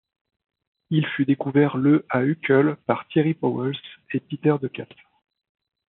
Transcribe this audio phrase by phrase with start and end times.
[0.89, 3.77] Il fut découvert le à Uccle par Thierry Pauwels
[4.15, 4.87] et Peter De Cat.